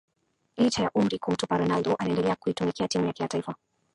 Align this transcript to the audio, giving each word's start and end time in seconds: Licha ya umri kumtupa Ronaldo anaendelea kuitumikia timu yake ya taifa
Licha 0.57 0.83
ya 0.83 0.91
umri 0.93 1.19
kumtupa 1.19 1.57
Ronaldo 1.57 1.95
anaendelea 1.99 2.35
kuitumikia 2.35 2.87
timu 2.87 3.05
yake 3.05 3.23
ya 3.23 3.29
taifa 3.29 3.55